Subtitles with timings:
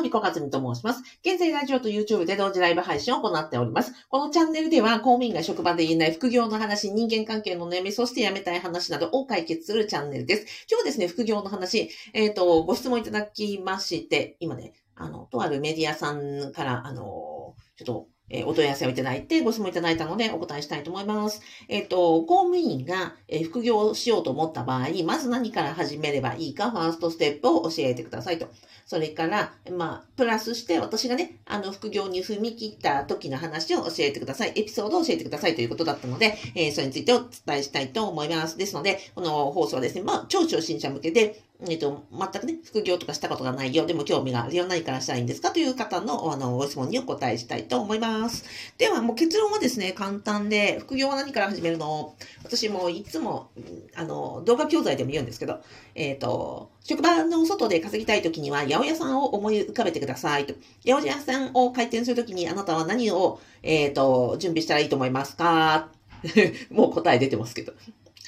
[0.00, 1.02] は、みこかずみと申します。
[1.24, 3.92] 現在、ラジオと YouTube で同時ライブ配信を行っております。
[4.08, 10.66] このチャンネルでは、公務員が職場で言えない副業の話、人間関係の悩み、そして辞めたい話などを解決するチャンネルです。
[10.70, 21.42] 今日ですね、副業の話、えっ、ー、と、ご質問いただきまして、今ね、あの、とあるメディアさんから、あの、ちょっと、えお問い合わせをいただいて、ご質問いただいたのでお答えしたいと思います。
[21.68, 28.48] えっ、ー、と、公務員が、え副業をしようと思った場合、まず何から始めればいいか、ファーストステップを教えてくださいと。
[28.90, 34.52] それから、まあ、プラスして私がね、あの、副業に踏み切った時の話を教えてください。
[34.56, 38.58] エピソードを教えてくださいということだったので、えー、それについてお伝えしたいと思います。
[38.58, 48.44] ですので、この放送はですね、まあ、超初心者向けで、えっ、と、全くね、副業とかしたことがないよ、でも興味があるよ、何からしたらいいんですかという方の、あの、ご質問にお答えしたいと思います。
[48.78, 52.14] では、もう結論はですね、簡単で、副業は何から始めるの？
[52.44, 53.50] 私もいつも、
[53.94, 55.60] あの、動画教材でも言うんですけど、
[55.94, 60.54] えっ、ー、と、職場の外で稼ぎたいときには、八百屋さんを思い浮かべてくださいと。
[60.86, 65.88] 八百屋さんを開店するときに、あなたは何を、えっ、ー、と、準備したらいいと思いますか？
[66.70, 67.72] もう答え出てますけど。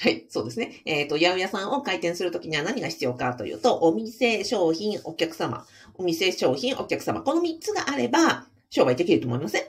[0.03, 0.81] はい、そうですね。
[0.83, 5.65] えっ、ー、と、八百屋さんを開店するときには何が必要かというと、お店、商品、お客様。
[5.93, 7.21] お店、商品、お客様。
[7.21, 9.63] この3つがあれば、商売できると思いません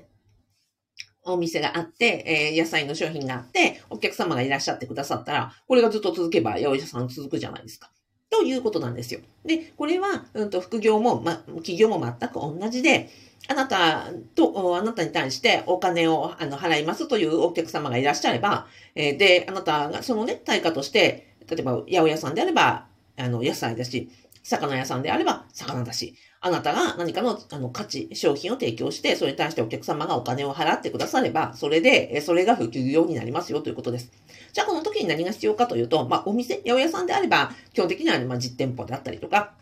[1.22, 7.92] お店があって、えー、野菜の商品があって、お客様がいらっしゃってくださったら、これがずっと続けば、八百屋さん続くじゃないですか。
[8.34, 9.20] ということなんですよ。
[9.44, 13.10] で、これは、うんと、副業も、ま、企業も全く同じで、
[13.46, 24.08] あなたと、あなたに対してお金をあの払いますというお客様がいらっしゃれば、えー、で、あなたがそのね、対価として、例えば、八百屋さんであれば、あの、野菜だし、
[24.42, 34.10] 魚屋さんであれば魚だし、あなたが何かのあの価値、商品を提供して、それに対してお客様がお金を払ってくだされば、それで、それが普及業になりますよということです。
[34.54, 39.54] じゃあこの時に何が必要かというと、まあお店、八百屋さんであれば、基本的には、まあ、実店舗であったりとか、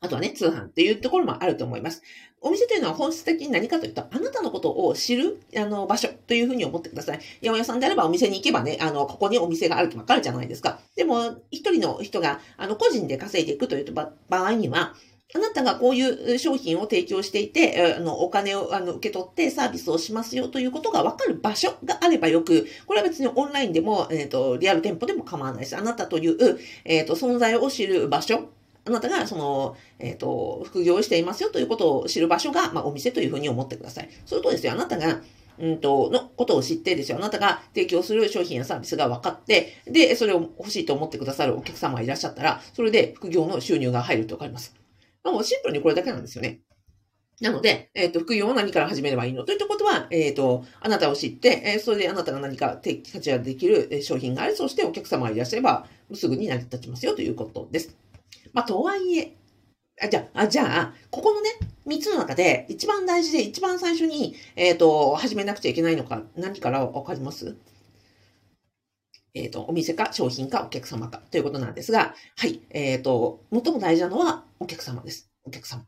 [0.00, 2.00] あとはね、通販っていうところもあると思います。
[2.40, 7.16] お店というのは本質的に何かというと、あなたのことを知る、あの、場所というふうに思ってください。
[7.16, 10.78] 八百屋さんであればお店に行けばね、あの、ここにお店があるとわかるじゃないですか。
[10.94, 14.12] でも、一人の人が、あの、個人で稼いでいくという場
[14.46, 14.94] 合には、
[15.36, 25.76] あなたがこういう商品を提供していて、あの、お金をあの受け取ってサービスをしますよということがわかる場所があればよく、これは別にオンラインでも、えっ、ー、と、リアル店舗でも構わないです。
[25.76, 28.48] あなたという、えっ、ー、と、存在を知る場所
[28.86, 34.10] あなたが、その、えっ、ー、と、副業をしていますよということを知る場所が、まあ、お店というふうに思ってください。
[34.26, 35.20] それとですよ、あなたが、
[35.58, 37.18] うんと、のことを知ってですよ。
[37.18, 44.83] あなたが提供する商品やサービスが分かって、で、それを欲しいと思ってくださるお客様がいらっしゃったら、それで副業の収入が入るってわかります。
[45.24, 46.60] まあ、もうシンプルにこれだけなんですよね。
[47.40, 49.44] なので、えっ、ー、と、副業は何から始めればいいの？
[49.44, 52.80] といったことは、えっ、ー、と、あなたを知って、えー、それであなたが何か
[53.12, 57.96] 価値ができる商品がある、そしてお客様がいらっしゃれば、すぐに成り立ちますよということです。
[58.52, 59.36] まあ、とはいえ、
[60.00, 61.50] あ、じゃあ、じゃあ、ここのね、
[61.84, 67.56] 三つの中で一番大事で一番最初に、えっ、と、始めなくちゃいけないのか、何からわかります？
[69.34, 75.28] えっ、ー、と、お店か商品かお客様かということなんですが、はい、えっ、ー、と、最も大事なのはお客様です。
[75.44, 75.84] お客様。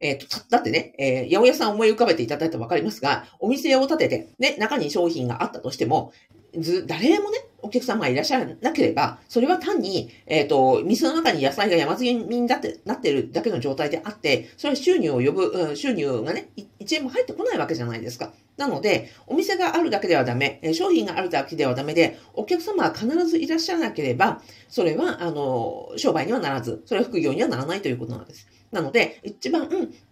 [0.00, 6.12] えっ、と、だってね、えー、八百屋さん思い浮かべていただいてわかりますが、お店を建てて、ね、中に商品があったとしても、
[6.58, 16.50] ず、誰もね、お客様がいらっしゃらなければ、それは単に、えっ、ー、と、店の中に野菜が山積みになって、なってるだけの状態であって、それは収入を呼ぶ、うん、収入がね、
[16.80, 18.32] 1円も入ってこないわけじゃないですか。
[18.56, 28.46] なので、お店があるだけではダメ、商品があるだけではダメで、お客様は必ずいらっしゃらなければ、それは、あの、商売にはならず、それは副業にはならないということなんです。
[28.70, 29.68] なので、一番、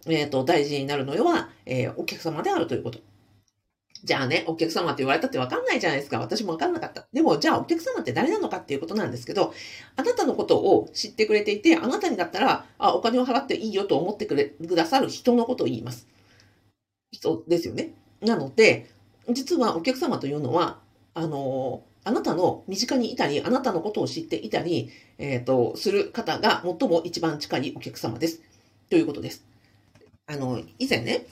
[0.07, 2.99] えっ、ー、と、大事になるのは、えー、お客様であるということ。
[4.03, 6.19] じゃあね、お客様って言われたってわかんないじゃないですか。
[6.19, 7.07] 私もわかんなかった。
[7.13, 9.53] でも、じゃあお客様って誰なのかっていうことなんですけど、
[9.95, 16.07] あなたのことを知ってくれていて、あなたにだったら、あ、お金を払っていいよと思ってくれ、くださる人のことを言います。
[17.11, 17.93] 人ですよね。
[18.21, 18.89] なので、
[19.31, 20.79] 実はお客様というのは、
[21.13, 28.41] あの、あなたの身近にいたり、あなたのことを知っていたり、えっ、ー、と、する方が最も一番近いお客様です。
[28.89, 29.45] ということです。
[30.25, 31.25] あの、以前ね、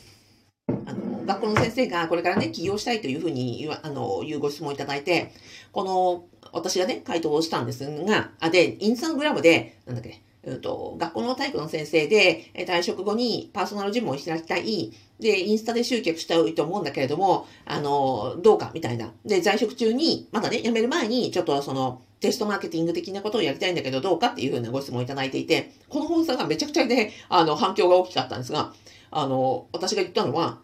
[0.86, 5.32] あの、学校の先生がこれからね、起業したいというふうに、あの、いうご質問いただいて、
[5.72, 14.92] この、私がね、回答をしたんですが、あ、で、インスタグラムで、なんだっけ、えっと、学校の体育の先生で、退職後にパーソナルジムを開きたい。
[15.20, 19.12] で、インスタで集客したいと思うんだけれども、あの、どうかみたいな。
[19.24, 28.74] で、在職中に、まだね、辞める前に、ちょっとその、テストマーケティング的なことをやりたいんだけど、どうかっていうふうなご質問いただいていて、この放送がめちゃくちゃね、あの、反響が大きかったんですが、
[29.12, 30.60] あの、私が言ったのは、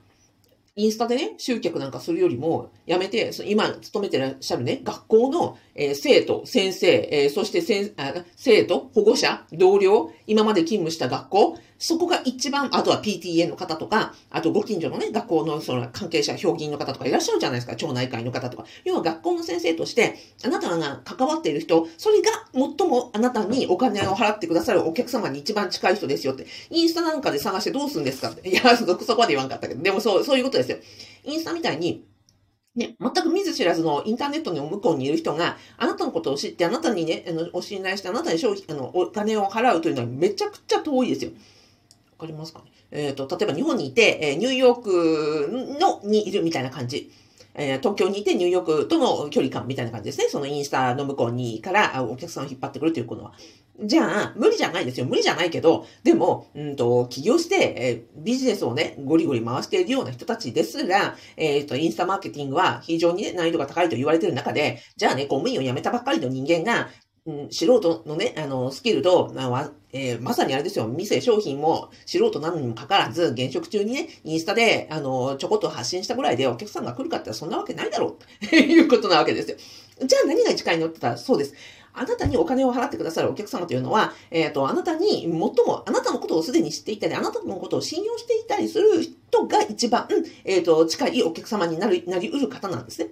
[0.78, 18.66] インスタでね、集客なんかするよりも、やめて、今勤めてらっしゃるね、学校の、えー、生徒、先生、えー、そしてせんあ生徒、保護者、同僚、今まで勤務した学校、そこが一番、あとは PTA の方とか、あとご近所のね、学校のその関係者、評議員の方とかいらっしゃるじゃないですか、町内会の方とか。
[18.84, 26.48] 要は学校の先生として、あなたが関わっている人、それが最もあなたにお金を払ってくださるお客様に一番近い人ですよって。
[26.72, 28.48] インスタなんかで探してどうするんですかって。
[28.50, 30.78] いや、そこまで言わんかったけど、でもそう、そういうことですよ。
[31.26, 32.04] インスタみたいに、
[32.76, 41.32] ね、全く見ず知らずのインターネットの向こうにいる人が、あなたのことを知って、あなたにね、あの、お信頼して、あなたに商品、あの、お金を払うというのはめちゃくちゃ遠いですよ。
[42.18, 42.72] わかりますかね？
[42.92, 47.12] えっ、ー、と、例えば日本にいて、え、ニューヨークの、にいるみたいな感じ。
[47.54, 50.28] え、東京にいてニューヨークとの距離感みたいな感じですね。
[50.30, 53.34] そのインスタの向こうにからお客さんを引っ張ってくるということは。
[53.84, 55.06] じゃあ、無理じゃないですよ。
[55.06, 66.90] 無理じゃないけど、でも、うんと、起業して、え、ビジネスをね、ゴリゴリ回しているような人たちですら、えっ、ー、と、インスタマーケティングは非常にね、難易度が高いと言われている中で、じゃあね、公務員を辞めたばっかりの人間が、
[67.28, 79.58] うん、素人のね、あの、スキルと、まあえー、まさにあれですよ、店、商品も素人なのにもかかわらず、現職中にね、インスタで、あの、ちょこっと発信したぐらいでお客さんが来るかってそんなわけないだろう、っ ていうことなわけですよ。
[80.06, 81.10] じゃあ何が一回に乗ってた？
[81.10, 81.54] ら、そうです。
[81.94, 90.08] あなたにお金を払ってくださるお客様というのは、えっ、ー、と、あなたに最も、あなたのことをすでに知っていたり、あなたのことを信用していたりする人が一番、
[90.46, 93.10] えっ、ー、と、近いお客様になる、なり得る方なんですね。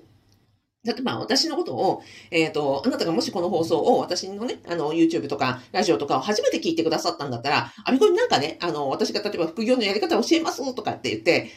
[0.85, 2.01] 例えば私のことを、
[2.31, 11.49] えっ、ー、と、あなたがもしこの放送を私のね、あの、YouTube とかラジオとかを初めて聞いてくださったんだったら、あれこになんかね、あの、私が例えば副業のやり方を教えますとかって言って、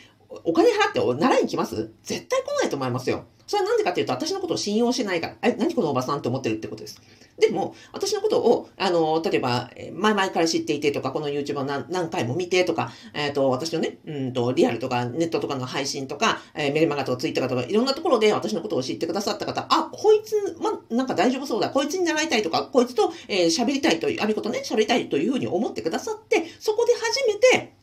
[0.45, 1.91] お金払って習いに来ます？
[2.03, 3.25] 絶対来ないと思いますよ。
[3.47, 5.37] それはなんでかっていうと、私のことを信用してないから。
[5.43, 7.01] え、何このおばさんって思ってるってことです。
[7.39, 27.78] でも、私のことを、あの、例えば、前々から知っていてとか、この YouTube を何回も見てとか、えっ、ー、と、私のね、うんと、リアルとか、ネットとかの配信とか、えー、メルマガとかツイッターとか、いろんなところで私のことを知ってくださった方、あ、こいつ、ま、なんか大丈夫そうだ、こいつに習いたいとか、こいつと、えー、喋りたいという、あることね、喋りたいというふうに思ってくださって、そこで初めて、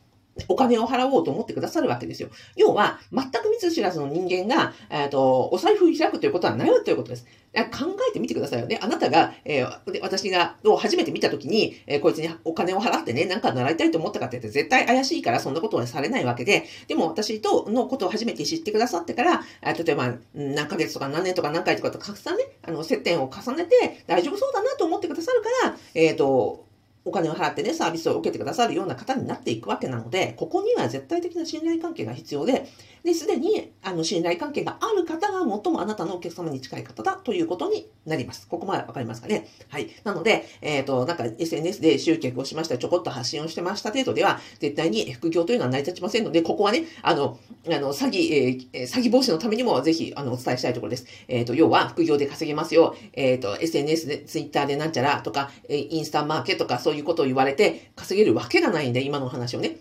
[0.48, 2.28] お金を払おうと思ってくださるわけですよ。
[2.56, 7.26] 要は、全く見ず知らずの人間が、えっ、と、お財布開くということはないということです。
[7.64, 8.78] 考えてみてくださいよね。
[8.82, 26.65] あなたが、えー、私が、を初めて見たときに、えー、こいつにお金を払ってね、なんか習いたいと思ったかって言って絶対怪しいからそんなことはされないわけで、でも私とのことを初めて知ってくださってから、例えば何ヶ月とか何年とか何回とかとたくさんね、あの、接点を重ねて大丈夫そうだなと思ってくださるから、えっ、と、
[27.06, 32.68] お金を払ってね、サービスを受けてくださるような方になっていくわけなので、ここには絶対的な信頼関係が必要で、
[33.04, 38.48] で、すでに、あの、信頼関係がある方が最もあなたのお客様に近い方だということになります。
[38.48, 39.46] ここまでわかりますかね？
[39.68, 39.88] はい。
[40.02, 47.38] なので、えっ、ー、と、なんか SNS で集客をしました、ちょこっと発信をしてました程度では、絶対に副業というのは成り立ちませんので、ここはね、あの、
[47.68, 51.06] あの、詐欺、えー、詐欺防止のためにもぜひ、あの、お伝えしたいところです。
[51.28, 52.96] えっ、ー、と、要は、副業で稼げますよ。
[53.12, 59.78] えっ、と、SNS で、Twitter でなんちゃらとか、インスタマーケとかそういういうことを言われて、稼げるわけがないんで、今の話をね。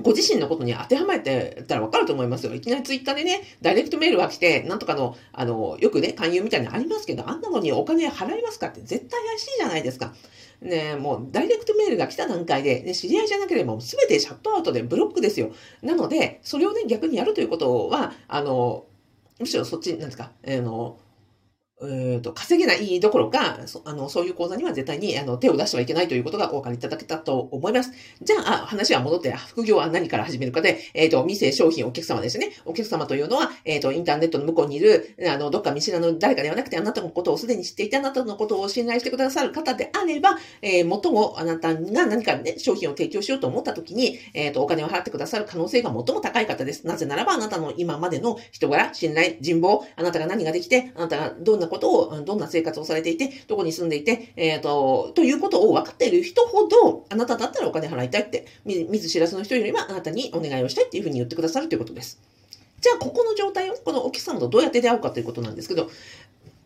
[0.00, 2.54] ご自身のことに当てはめてたらわかると思いますよ。
[2.54, 10.14] いきなりツイッターでね、ダイレクトメールが来て、なんとかの、あの、よくね、勧誘みたいなのありますけど、あんなのにお金払いますかって絶対怪しいじゃないですか。
[10.62, 15.52] ねもう、ダイレクトメールが来た段階で、ね、知り合いじゃなければ、すべてシャットアウトでブロックですよ。
[15.82, 18.86] なので、それをね、逆にやるということは、あの、
[19.38, 20.98] むしろそっち、なんですか、あの、
[21.84, 27.92] えーと、稼げないどころかあの、そういう講座には絶対にあの手を出してはいけないということがお分かりいただけたと思います。
[28.22, 32.50] じゃあ、話は戻って、副業は何から始めるかで、えっ、ー、と、店、商品、お客様ですね。
[32.64, 46.86] お客様というのは、えっ、ー、と、インターネットの向こうにいる、あの、どっか見知らぬ誰かではなくて、あなたのことをすでに知っていて、あなたのことを信頼してくださる方であれば、えー、ももあなたが何かね、商品を提供しようと思った時に、えっ、ー、と、お金を払ってくださる可能性が最も高い方です。
[46.86, 62.20] なぜならば、あなたの今までの人柄、信頼、人望、あなたが何ができて、あなたがどんなことを、どんな生活をされていて、どこに住んでいて、えっ、ー、と、ということを分かっている人ほど、あなただったらお金払いたいって、見ず知らずの人よりはあなたにお願いをしたいっていうふうに言ってくださるということです。
[62.80, 65.88] じゃあ、ここの状態を、このお客様とどうやって出会うかということなんですけど、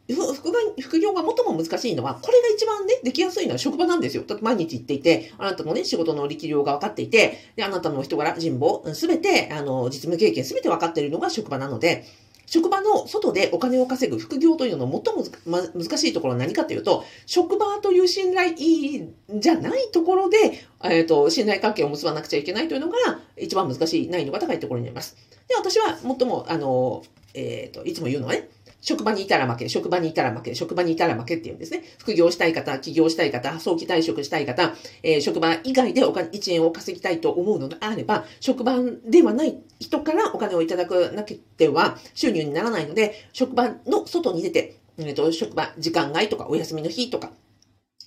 [0.09, 4.23] 副副業が最も難しいのは、これが一番ね、できやすいのは職場なんですよ。
[4.27, 12.05] だって毎日行っていて、あなたのね、仕事の力量が分かっていて、で、あなたの人柄、人望、すべて、あの、実務経験すべて分かっているのが職場なので、
[12.47, 22.97] 職場の外でお金を稼ぐ副業というのの最も、ま、難しいところは何かというと、職場という信頼じゃないところで、えっ、ー、と、信頼関係を結ばなくちゃいけないというのが
[23.37, 25.17] 一番難しい、難易度が高いところになります。
[25.49, 27.03] で、私は最も、あの、
[27.35, 28.49] えっ、ー、と、いつも言うのはね、
[28.87, 31.83] 職場にいたら負け、職場にいたら負け、職場にいたら負けっていうんですね。
[31.99, 47.33] 副業したい方、起業したい方、早期退職したい方、えー、職場以外でお金、1円を稼ぎたいと思うのであれば、職場ではない人からお金をいただくなければ収入にならないので、職場の外に出て、えーと、職場、時間外とかお休みの日とか、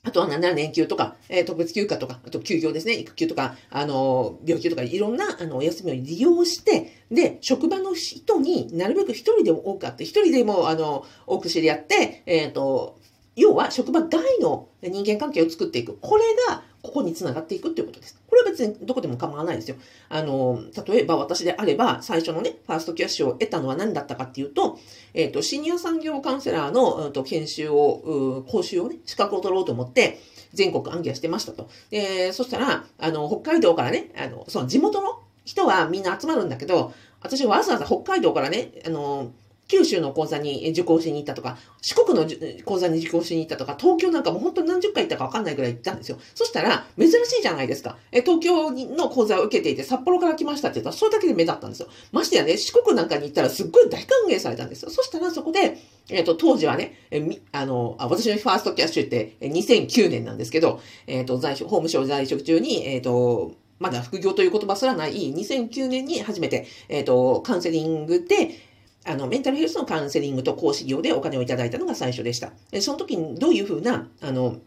[0.10, 12.98] あとは何なら年休とか、えー、特別休暇とか、あと休業ですね、育休とか、あの、病気とか、いろんな、あの、お休みを利用して、で、職場の人になるべく一人でも多くあって、一人でも、あの、多く知り合って、えっ、ー、と、
[13.36, 15.98] 要は職場外の人間関係を作っていく。
[16.02, 18.19] これが、ここにつながっていくっていうことです。
[18.40, 19.76] これは別にどこでも構わないですよ。
[20.08, 24.80] あの、例えば私であれば、最初のね、ファーストキャッシュを得たのは何だったかっていうと、
[25.14, 30.20] えっ、ー、と、シニア産業カウンセラーの、うん、と研修を、講習をね、資格を取ろうと思って、
[30.54, 31.70] 全国暗記してましたと。
[31.90, 39.32] で、そしたら、あの、北海道からね、あの、その地元の人はみんな集まるんだけど、私はわざわざ北海道からね、あの、
[39.70, 42.28] 九州の講座に受講しに行ったとか、四国の
[42.66, 46.18] 講座に受講しに行ったとか、東京なんかも本当に何十回行ったかわかんないぐらい行ったんですよ。
[46.34, 47.96] そしたら、珍しいじゃないですか。
[48.12, 51.88] え、東京の講座を受けていて、札幌から来ましたって言ったら、それだけで目立ったんですよ。
[52.12, 54.90] ましてやね、四国なんかに行ったらすっごい大歓迎されたんですよ。
[54.90, 55.78] そしたらそこで、
[56.10, 68.69] えっ、ー、と、当時はね、えみ、あのあ、私のファーストキャッシュって2009年なんですけど、えっ、ー、と、在職、法務省在職中に、えっ、と、まだ副業という言葉すらない2009年に初めて、えっ、と、カウンセリングで、
[69.06, 72.52] あの、メンタルヘルスのカウンセリングと講師業でお金をいただいたのが最初でした。
[72.82, 74.58] その時にどういうふうな、あの、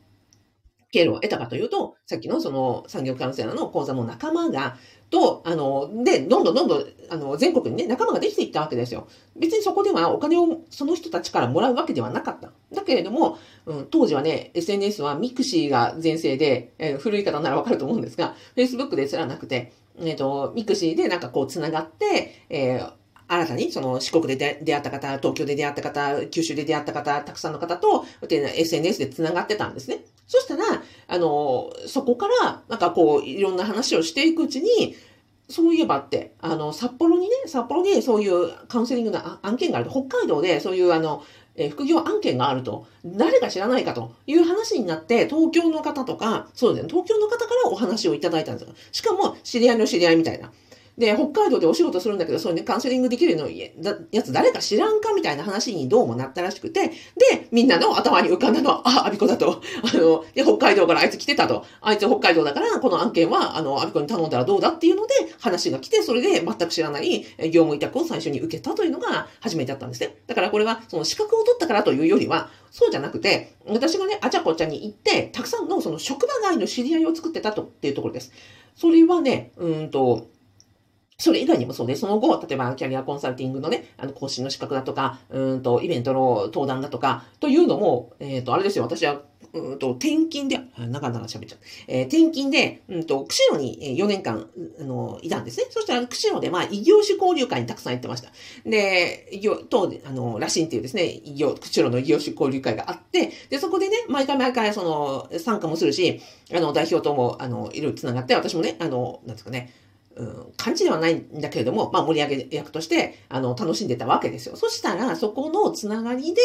[0.93, 4.77] 経路を得たかというと、さっきのその産業カウンセラーの講座の仲間が、
[5.09, 9.09] と、あの、で、どんどんどんどん、あの、全国にね、仲間ができていったわけですよ。
[9.35, 12.53] 別にそこではお金をその人たちからもらうわけではなかった。
[12.75, 22.93] だけれども、うん、当時はね、SNS は mixi が全盛で、えー、古い方ならわかると思うんですが、Facebook ですらなくて、えっ、ー、と、 mixi でなんかこう繋がって、えー、
[23.29, 30.05] 新たにその四国で出会った方、東京で出会った方、九州で出会った方、たくさんの方と、SNS で繋がってたんですね。
[30.27, 34.97] そしたら、あの、そこから、なんかこう、いろんな話をしていくうちに、
[35.49, 41.23] そういえばって、あの、札幌にね、札幌にそういうカウンセリングの案件があると、北海道でそういうあの、
[41.55, 48.75] え副業案件があると、誰か知らないかという話になって、東京の方とか、そうですね、東京の方からお話をいただいたんですよ。
[48.93, 50.51] しかも、知り合いの知り合いみたいな。
[51.03, 59.61] で、北海道でお仕事するんだけど、そういうね、カウンセリングできるのやつ誰か知らんかみたいな話にどうもなったらしくて、で、みんなの頭に浮かんだのは、あ、アビコだと。
[59.83, 61.65] あの、で、北海道からあいつ来てたと。
[61.81, 70.19] あいつ北海道だから、この案件は、あの、アビコに頼んだらどうだっていうので、話が来て、それで全く知らない業務委託を最初に受けたというのが初めてだったんですね。
[70.29, 78.33] だからこれは、その資格を取ったからというよりは、そうじゃなくて、私がね、あちゃこちゃに行って、たくさんのその職場外の知り合いを作ってたとっていうところです。
[78.77, 80.29] それはね、うんと、
[81.23, 91.59] それ以外にもそうで、その後、例えばキャリアコンサルティングのね、あの、講師の資格だとか、うんと、イベントの登壇だとか、というのも、えっ、ー、と、あれですよ、私は、うんと、転勤で、長々喋っちゃう。
[91.87, 94.49] えー、転勤で、うんと、釧路に4年間、
[94.81, 95.67] あの、いたんですね。
[95.71, 98.33] そしたら、釧路で、まあ、異業種交流会にたくさん行ってました。
[98.69, 106.21] で、異業、と、あの、らしいっていうですね、異業、釧路の異業種交流会があって、で、そこでね、毎回毎回、その、参加もするし、
[106.53, 109.73] あの、代表とも、あの、いろいろ繋がって、私もね、あの、なんですかね、
[110.17, 114.57] うん、感じではないんだけれども、まあ、盛り上げ役として、あの、楽しんでたわけですよ。
[114.57, 116.41] そしたら、そこのつながりで、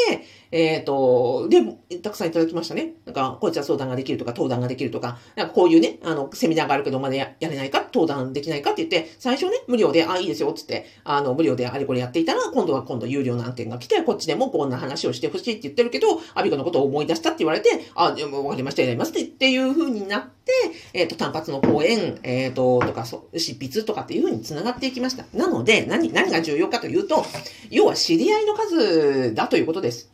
[0.51, 2.93] えっ、ー、と、で、たくさんいただきましたね。
[3.05, 20.51] なんか、こいつは相談ができるとか、登壇ができるとか、なんかこういうね、あの、セミナーがあるけど、まだやれないか登壇できないかって言って、最初ね、無料で、あ、いいですよ、つって、あの、無料であれこれやっていたら、今度は今度有料の案件が来て、こっちでもこんな話をしてほしいって言ってるけど、アビコのことを思い出したって言われて、あ、わかりました、やりますってっていう風になって、
[20.93, 25.25] えっ、ー、と、単発の講演、えっ、ー、と、とか、そ執筆とかっていう風に繋がっていきました。
[25.33, 27.25] なので、何、何が重要かというと、
[27.69, 30.09] 要は知り合いの数だということです。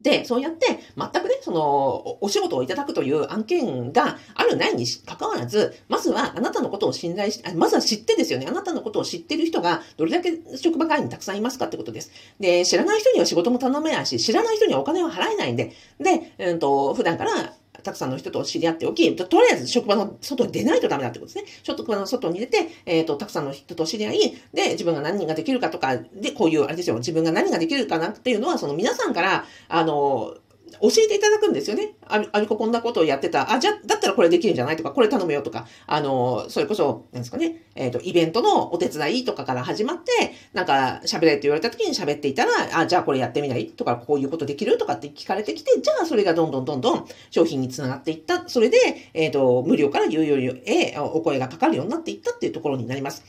[0.00, 8.46] で、そうやって、全くね、その、お仕事をいただくという案件があるないに関わらず、まずはあなたのことを信頼し、まずは知ってですよね。
[8.46, 12.12] あなたのことを知ってる人がどれだけ職場外にたくさんいますかってことです。
[12.38, 17.54] で、知らない人には仕事も頼めないし、知らない人にはお金は払えないんで、で、うんと、普段から
[17.86, 21.52] たくさんの人と知り合っておき、とりあえず職場の外に出ないとダメだってことですね。
[21.62, 30.34] 職場の外に出て、えっ、ー、と、たくさんの人と知り合い、で、自分が何人ができるかとか、で、こういう、あれですよ、自分が何ができるかなっていうのは、その皆さんから、あの、
[30.80, 31.94] 教えていただくんですよね。
[32.06, 33.52] あみ、あみここんなことをやってた。
[33.52, 48.48] あ、じゃ、だったらこれできるんじゃないとか、これ頼むよとか、あの、それこそ、なんですかね、えっ、ー、と、イベントのお手伝いとかから始まって、なんか、喋れって言われた時に喋っていたら、あ、じゃあこれやってみないとか、こういうことできるとかって聞かれてきて、じゃあそれがどんどんどんどん商品につながっていった。
[48.48, 48.78] それで、
[49.14, 53.24] えっ、ー、と、無料から有料へお声がかかるようになっていったっていうところになります。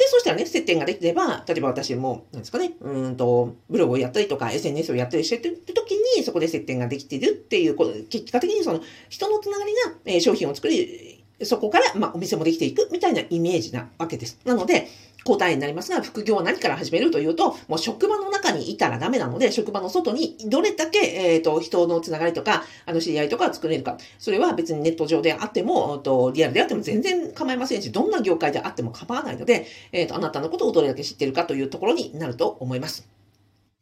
[0.00, 7.76] で、そしたらね、接点ができれば、例えば私も、なんですかね、うんと、ブログをやったりとか、SNS をやったりしてる時に、そこで接点ができてるっていう、
[8.08, 8.80] 結果的にその、
[9.10, 14.38] 人のつながりが、え、商品を作り、そこから、まあ、お店もできていくみたいなイメージなわけです。
[14.46, 14.88] なので、
[15.36, 23.96] 答えになりますが、副業は何から始めるというと、もう職場の中にいたらダメなので、職場の外にどれだけ、えっ、ー、と、人のつながりとか、あの、知り合いとか作れるか。
[24.18, 33.08] それは別にネット上であっても、とリアルであっても全然構いませんし、どんな業界であっても構わないので、えっ、ー、と、あなたのことをどれだけ知ってるかというところになると思います。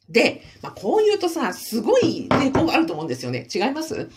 [0.09, 3.47] で、まあ、こう言うとさ、すごい抵抗があると思うんですよね。
[3.55, 4.09] 違います？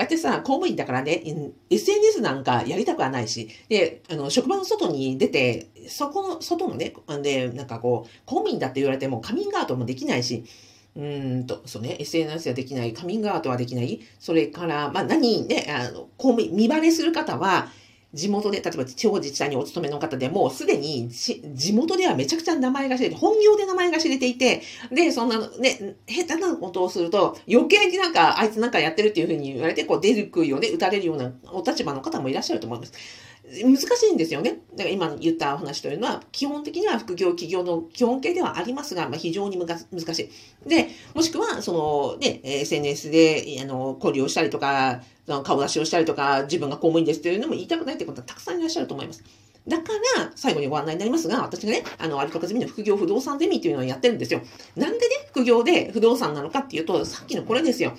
[0.00, 1.22] だってさ、公務員だからね、
[1.68, 10.42] SNS なんかやりたくはないし、で、あの、職場の外に出て、そこの、外のね、で、なんかこう、公務員だって言われてもカミングアウトもできないし、
[10.96, 17.70] うんと、そうね、SNS はできない、カミングアウトはできない、それから、まあ何ね、あの、公務員、見バレする方は、
[18.12, 32.92] 地元で、例えば地方自治体にお勤めの方でも、すでに地元ではめちゃくちゃ名前が知れて、本業で名前が知れていて、で、そんなね、下手なことをすると、余計になんか、あいつなんかやってるっていうふうに言われて、こう出る杭をね、打たれるようなお立場の方もいらっしゃると思います。
[33.52, 34.60] 難しいんですよね。
[34.72, 39.78] だから今言った話というのは、基本的には副業、企業の基本形ではありますが、まあ、非常に難
[40.14, 40.30] し
[40.64, 40.68] い。
[40.68, 45.02] で、もしくは、その、ね、SNS で、あの、交流をしたりとか、
[45.42, 49.24] 顔出しをしたりとか、自分が公務員ですっていうのも言いたくないってことはたくさんいらっしゃると思います。
[49.66, 54.42] だから、最後にご案内になりますが、私がね、あの、アルカカゼミの副業不動産ゼミっていうのをやってるんですよ。
[54.76, 57.96] なんでね、副業で不動産なのかっていうと、さっきのこれですよ。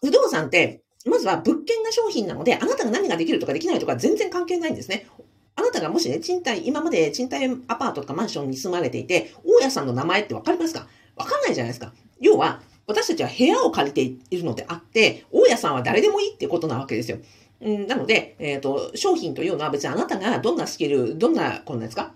[0.00, 5.06] 不動産って、まずは物件が商品なので、あなたが何ができるとかできないとか全然関係ないんですね。
[5.54, 10.86] あなたがもしね、賃貸、今まで賃貸アパートとかマンションに住まれていて、大家さんの名前ってわかりますか？
[11.16, 11.92] わかんないじゃないですか。
[12.20, 17.18] 要は、私たちは部屋を借りているのであって、大家さんは誰でもいいってことなわけですよ。
[17.60, 22.14] うん、なので、えっ、ー、と、商品というのは別にあなたがどんなスキル、どんな、こんなですか？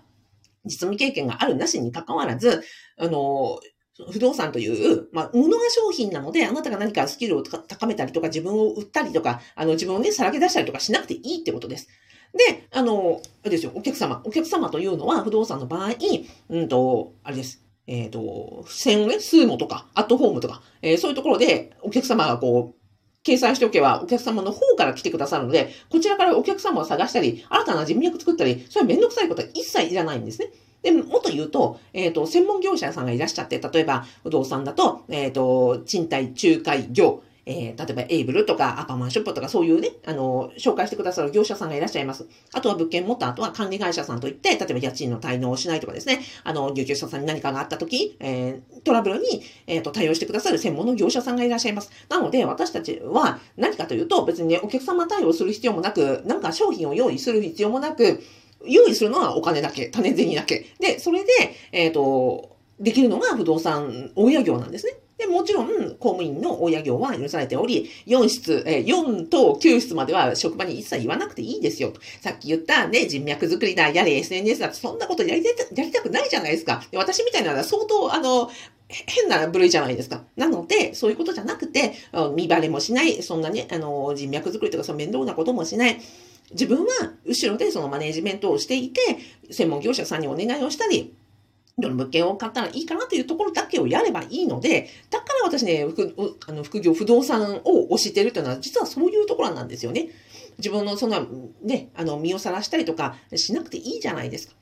[0.65, 2.63] 実務経験があるなしに関わらず、
[2.97, 3.59] あの、
[4.11, 11.87] 不動産という、まあ、物が商品なので、あなたが何かスキルを高めたりとか、自分を売ったりとか、あの、自分をね、さらけ出したりとかしなくていいってことです。
[12.33, 14.21] で、あの、あれですよ、お客様。
[14.25, 15.91] お客様というのは、不動産の場合、
[16.49, 17.63] うんと、あれです。
[17.87, 22.77] えっ、ー、と、付箋をね、スーモとか、アットホームとか、えー、そういうところで、お客様がこう、
[23.27, 30.49] 掲載しておけば、お客様の方から来てくださるので、こちらからお客様を探したり、新たな人脈作ったり、そういうめんどくさいことは一切いらないんですね。
[30.87, 42.27] で、もっと言うと、えっ、ー、と、専門業者さんがいらっしゃって、例えば、不動産だと、えっ、ー、と、賃貸仲介業、えー、例えばエイブルとかアパマンショップとかそういうね、あの、紹介してくださる業者さんがいらっしゃいます。
[42.53, 51.89] あとは物件持った後は管理会社さんといって、例えば家賃の滞納をしないとかですね、あの、入居者さんに何かがあった時、えー、トラブルに、えっ、ー、と、対応してくださる専門の業者さんがいらっしゃいます。
[52.09, 58.21] なので、私たちは何かというと、別にね、お客様対応する必要もなく、なんか商品を用意する必要もなく、
[58.65, 60.65] 用意するのはお金だけ、種銭だけ。
[60.79, 61.31] で、それで、
[61.71, 64.93] えっ、ー、と、できるのが不動産大家業なんですね。
[65.17, 65.67] で、もちろん、
[65.99, 71.91] 公務員の親業は許されており、4室、えー、4と9室までは職場に一切言わなくていいですよ。
[72.21, 76.83] さっき言ったね、人脈作りだ、やれ SNS だそんなことやりたやりたくないじゃないですか。
[76.91, 78.51] で私みたいなのは相当、あの、
[78.89, 80.23] 変な部類じゃないですか。
[80.35, 81.93] なので、そういうことじゃなくて、
[82.35, 85.99] 見バレもしない、そんなね、あの、人脈作りとか、その面倒なこともしない。
[86.51, 86.85] 自分は
[87.25, 89.01] 後ろでそのマネジメントをしていて、
[89.51, 91.13] 専門業者さんにお願いをしたり、
[91.79, 100.09] どの物件を買ったらいいかなというところだけをやればいいので、だから私ね、副あの副業、不動産を推してるというのは、実はそういうところなんですよね。
[100.57, 101.23] 自分のそんな、
[101.61, 104.55] ね、あの、身をさらしたりとかしなくていいじゃないですか。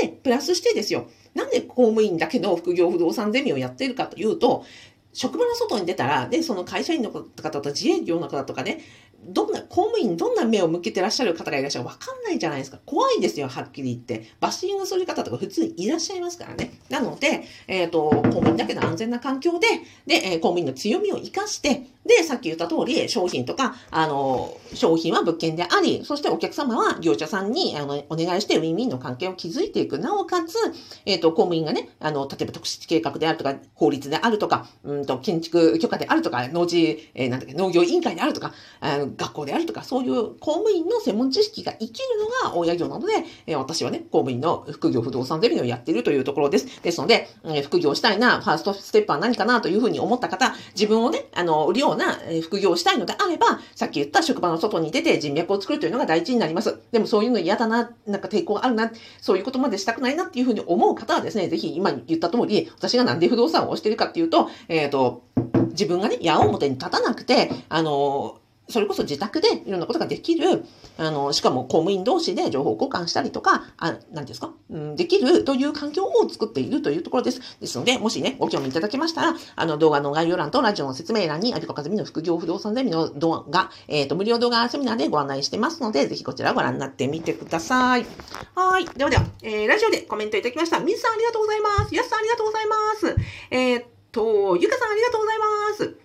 [0.00, 1.08] で、プラスしてですよ。
[1.34, 4.64] なんで公務員だけの副業不動産ゼミをやっているかというと、
[5.12, 8.80] 職場の外に出たら、で、その会社員の方と自営業の方とかね、
[9.24, 12.78] どんな、公務員どんな目を向けてらっしゃる方がいらっしゃるかわかんないじゃないですか。
[12.86, 14.30] 怖いですよ、はっきり言って。
[14.40, 16.72] バッシングする方とか普通にいらっしゃいますからね。
[16.88, 19.66] なので、えっ、ー、と、公務員だけの安全な環境で、
[20.06, 29.98] で、え、公務員の強みを活かして、で、さっき言った通り、商品とか、あの、商品は物件であり、そしてお客様は業者さんにあのお願いしてウィンウィンの関係を築いていく。
[29.98, 30.56] なおかつ、
[31.04, 42.08] えっ、ー、と、公務員がね、あの、例えば特殊計画であるとか、法律であるとか、うんと、建築許可であるとか、農地、えー、なんだっけ、農業委員会であるとか、あの学校であるとか、そういう公務員の専門知識が生きる
[42.44, 43.12] のが親業なので、
[43.46, 46.80] えー、私はね、公務員の副業不動産ゼミをやっているというところです。
[46.82, 56.80] ですので、え、副業したいな、ファーストステップは何かなというふうに思った方、自分をね、あの、売るような副業をしたいのであれば、さっき言った職場の外に出て人脈を作るというのが大事になります。
[56.92, 65.22] でもそういうの嫌だな、なんか抵抗あるな、そういうことまでしたくないなっていうふうに思う方はですね、ぜひ今言った通り、私がなんで不動産をしてるかっていうと、えっ、ー、と、
[65.70, 68.39] 自分がね、矢面に立たなくて、あの、
[68.70, 70.64] それこそ自宅でいろんなことができる、
[70.98, 77.40] あの、しかも公務員同士で情報交換したりとか、あ、なんですか、うん、できるという環境を作っているというところです。
[77.60, 88.06] ですので、もしね、ご興味いただけましたら、あの、動画の概要欄とラジオの説明欄に、アビコカズミの副業不動産ゼミの動画、えっ、ー、と、無料動画セミナーでご案内してますので、ぜひこちらをご覧になってみてください。
[88.54, 88.86] はい。
[88.86, 90.80] ではでは、えー、ラジオでコメントいただきました。
[90.80, 91.94] みずさんありがとうございます。
[91.94, 93.16] やすさんありがとうございます。
[93.50, 95.44] えー、っと、ゆかさんありがとうございま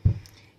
[0.01, 0.04] す。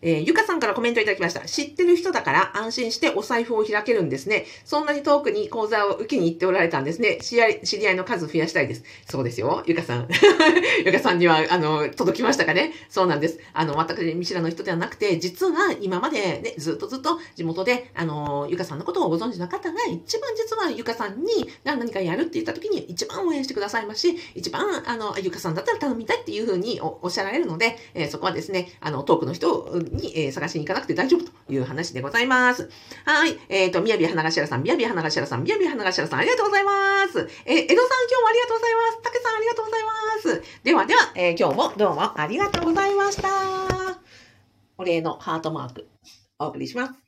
[0.03, 1.41] えー、ゆかさんからコメントいただきました。
[1.41, 4.45] 知ってる人だから安心してお財布を開けるんですね。
[4.65, 7.17] そんなに遠くに講座を受けに行っておられたんですね。
[7.23, 8.85] 知り合い知り合いの数増やしたいです。
[9.09, 9.63] そうですよ。
[9.67, 10.09] ゆかさん。
[10.85, 12.73] ゆかさんには、あの、届きましたかね？
[12.91, 13.39] そうなんです。
[13.55, 32.70] あの、全く見知らぬ人ではなくて、実は今までね、ずっとずっと地元で、あの、ゆかさんのことをご存知の方が、一番実はゆかさんに何かやるって言った時に一番応援してくださいますし、一番、あの、ゆかさんだったら頼みたいっていうふうにおっしゃられるので、えー、そこはですね、あの、遠くの人に、えー、探しに行かなくて大丈夫という話でございます。
[33.05, 33.38] はい。
[33.49, 37.18] えっ、ー、と、みやび花頭さん、みやび花頭さん、みやび花頭さん、ありがとうございます。
[37.44, 39.03] えー、江戸さん、今日もありがとうございます。
[39.03, 39.90] たけさん、ありがとうございま
[40.22, 40.42] す。
[40.64, 43.29] ではでは、え、今日もどうもありがとうございました。
[44.79, 45.88] お礼のハートマーク、
[46.38, 47.06] お送りします。